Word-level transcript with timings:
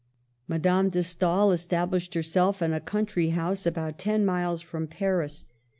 Madame 0.47 0.89
de 0.89 1.03
Stael 1.03 1.51
established 1.51 2.15
herself 2.15 2.59
in 2.59 2.73
a 2.73 2.79
coun 2.81 3.05
try 3.05 3.29
house 3.29 3.67
about 3.67 3.99
ten 3.99 4.25
miles 4.25 4.59
from 4.59 4.87
Paris. 4.87 5.45